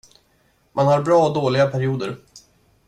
[0.73, 2.17] Man har bra och dåliga perioder.